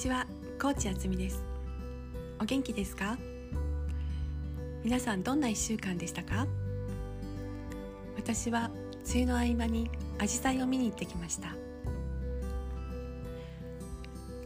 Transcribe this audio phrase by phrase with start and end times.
[0.00, 0.26] ちは、
[0.58, 1.44] コーチあつみです。
[2.40, 3.18] お元気ですか？
[4.82, 6.46] 皆さんどんな1週間でしたか？
[8.16, 8.70] 私は
[9.12, 11.48] 梅雨の合間にアジサイを見に行ってきました。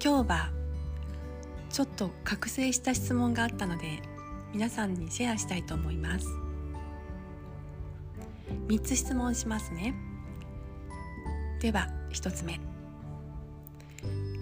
[0.03, 0.51] 今日は
[1.71, 4.03] ちょっと覚醒した質問があったので
[4.53, 6.27] 皆さんにシェアしたいと思います。
[8.67, 9.95] 3つ質問しますね。
[11.61, 12.59] では1つ目。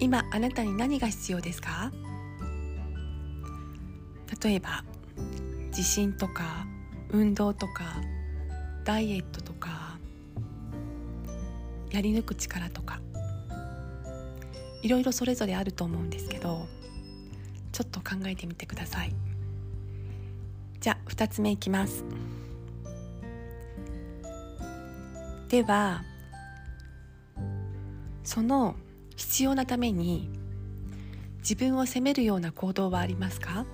[0.03, 1.89] 今あなたに何が必要ですか？
[4.43, 4.83] 例えば
[5.67, 6.67] 自信とか
[7.09, 8.01] 運動とか
[8.83, 9.97] ダイエットとか
[11.89, 12.99] やり抜く力とか。
[14.81, 16.67] いろいろそれぞれあると思うんですけど
[17.71, 19.15] ちょっと考えてみてください。
[20.81, 22.03] じゃあ2つ目いきます。
[25.47, 26.03] では
[28.25, 28.75] その
[29.23, 30.29] 必要なために
[31.39, 33.65] 自分を責めるような行動はありますか？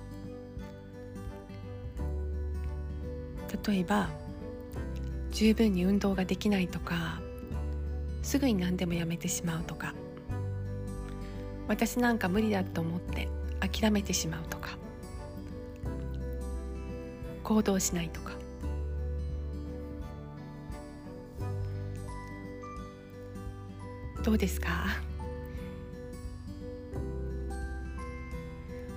[3.66, 4.08] 例えば
[5.32, 7.20] 十分に運動ができないとか
[8.22, 9.92] すぐに何でもやめてしまうとか
[11.66, 14.78] 私なんか無理だと思って諦めてしまうとか
[17.42, 18.32] 行動しないとか。
[24.22, 24.86] どうですか？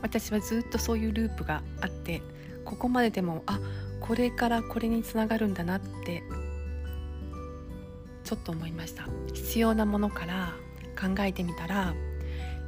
[0.04, 2.22] 私はずっとそういうループがあって
[2.66, 3.60] ここまででもあ
[4.00, 6.22] これからこれにつながるんだなって
[8.24, 9.08] ちょっと思いました。
[9.34, 10.54] 必要なものから
[11.00, 11.94] 考えてみたら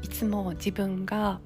[0.02, 1.39] いつも自分が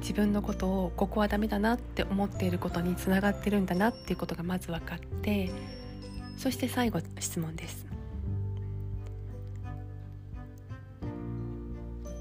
[0.00, 5.50] 自分のことをここはダメだなって思っていることにつながってるんだなっていうことがまず分かって
[6.36, 7.86] そして最後質問です。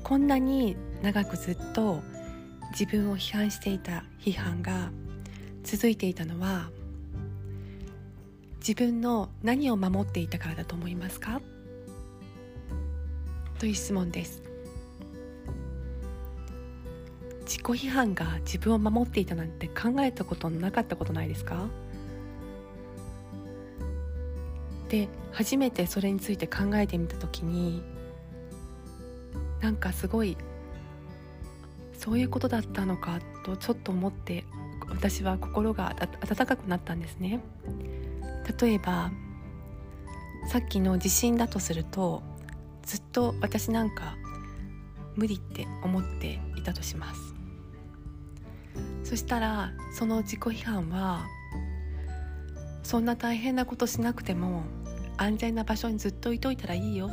[0.04, 2.02] こんなに長くずっと
[2.78, 4.92] 自分を批判していた批判が
[5.64, 6.72] 続いていたのは
[8.58, 11.40] 自分の何を守っていたからだと思いますか？
[13.60, 14.42] という質問です。
[17.46, 21.68] 自己批判が自分を守っていたなんて考えたことなかったことないですか？
[24.90, 27.84] で初めてそれについて考えてみた時に
[29.62, 30.38] なんかすごい
[32.04, 34.44] そういうことだったのかとちょっと思って
[34.90, 37.40] 私は心が温かくなったんですね。
[38.60, 39.10] 例えば
[40.50, 42.22] さっきの地震だとすると
[42.82, 44.18] ずっと私なんか
[45.16, 47.34] 無理って思っていたとします。
[49.06, 51.26] そしたらその自己批判は
[52.84, 54.64] そんな大変なことしなくても
[55.16, 57.10] 安全な場所にずっといといたらいいよ。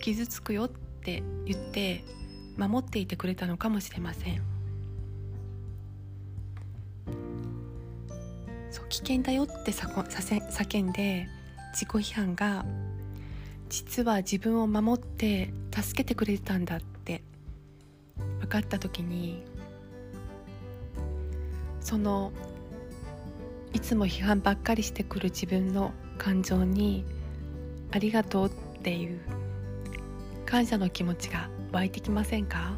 [0.00, 2.02] 傷つくよって言って
[2.68, 4.42] 守っていてくれたのかもしれません。
[8.70, 11.28] そう危険だよって叫んで
[11.72, 12.64] 自己批判が
[13.68, 17.22] 実は自分を守って助けてくれたんだって
[18.40, 19.44] 分かった時に
[21.80, 22.32] その
[23.72, 27.04] いつも批判ばっかりしてくる自分の感情に
[27.92, 28.50] ありがとうっ
[28.82, 29.20] ていう
[30.46, 32.76] 感謝の気持ちが湧いてきませんか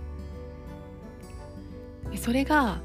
[2.17, 2.81] それが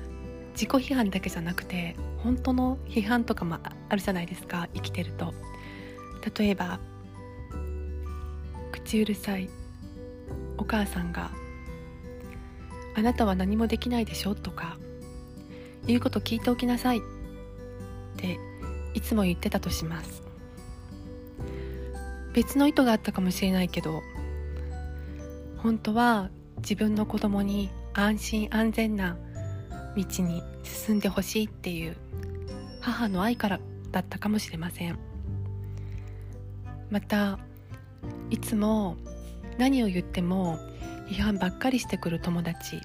[0.53, 3.57] 自己批判だけじゃなくて本当の批判とかも
[3.90, 5.34] あるじゃないですか生きてると
[6.38, 6.79] 例えば
[8.72, 9.50] 口うるさい
[10.57, 11.31] お母さんが
[12.95, 14.78] 「あなたは何もできないでしょ」とか
[15.85, 17.01] 「言うこと聞いておきなさい」っ
[18.18, 18.39] て
[18.94, 20.24] いつも言ってたとします
[22.34, 24.01] 別の意図があったかもしれないけど
[25.57, 29.18] 本当は自分の子供に安心安全な
[29.95, 31.97] 道に進んでほしいっていう
[32.81, 33.59] 母の愛から
[33.91, 34.97] だったかもしれません。
[36.90, 37.40] また
[38.29, 38.95] いつも
[39.57, 40.59] 何を言っても
[41.07, 42.81] 批判ばっかりしてくる友達。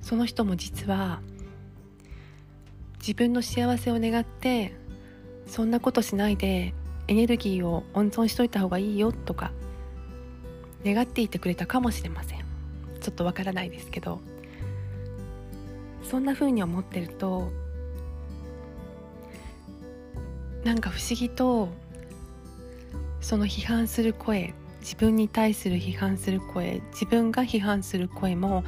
[0.00, 1.20] その人も実は
[2.98, 4.74] 自分の幸せを願って
[5.46, 6.74] そんなことしないで
[7.08, 9.52] エネルギーを温存しといた方がいいよとか
[10.84, 12.40] 願っていてくれたかもしれません。
[13.00, 14.20] ちょっとわからないですけど。
[16.04, 17.50] そんな風に思ってると
[20.62, 21.68] なんか不思議と
[23.20, 28.64] その批判する声自分に対する批判する声自分が批判する声も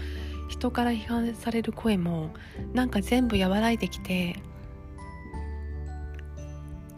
[0.48, 2.30] 人から批判される声も
[2.72, 4.36] なんか全部和らいできて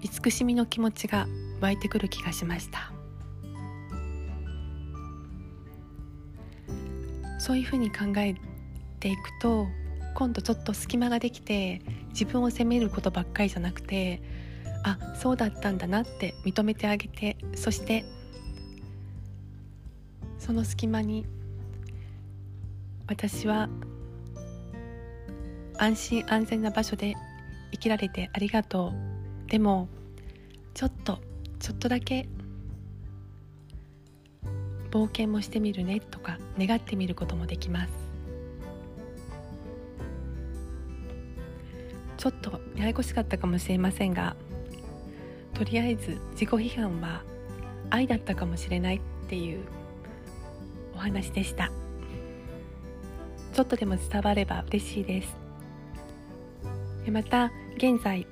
[0.00, 1.26] 慈しみの気持ちが
[1.60, 2.97] 湧いてくる気がしました。
[7.48, 8.34] そういうふうに考え
[9.00, 9.68] ていくと
[10.12, 11.80] 今度ちょっと隙間ができて
[12.10, 14.20] 自分を責めることばっかりじゃなくて
[14.84, 18.04] あそうだったんだなって認めてあげてそして
[20.38, 21.24] その隙間に
[23.06, 23.70] 私は
[25.78, 27.14] 安心安全な場所で
[27.72, 28.92] 生きられてありがと
[29.46, 29.50] う。
[29.50, 29.88] でも
[30.74, 31.18] ちょっと
[31.60, 32.28] ちょっとだけ
[34.90, 37.92] 冒険もしてみるねとか願ってみることもできます。
[42.16, 44.34] ちょっとややこしかったかもしれませんが
[45.54, 47.22] とりあえず自己批判は
[47.90, 49.60] 愛だったかもしれないっていう
[50.94, 51.70] お話でした。
[53.52, 55.36] ちょっとでも伝われば嬉しいです。
[57.10, 58.26] また現在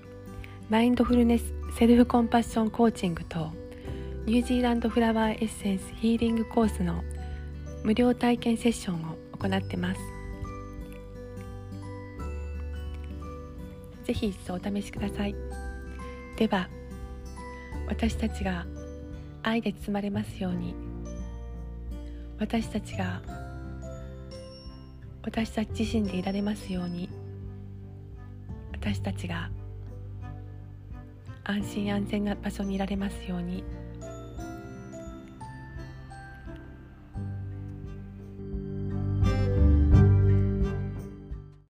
[0.68, 3.50] マインドフルネスセルフコンパッションコーチングと
[4.26, 7.04] ニュージーランドフラワーエッセンスヒーリングコースの
[7.84, 10.00] 無料体験セッションを行ってます
[14.02, 15.36] ぜひ一度お試しください
[16.36, 16.68] では
[17.86, 18.66] 私たちが
[19.44, 20.74] 愛で包まれますように
[22.40, 23.22] 私たちが
[25.22, 27.08] 私たち自身でいられますように
[28.72, 29.50] 私たちが
[31.44, 33.62] 安心安全な場所にいられますように。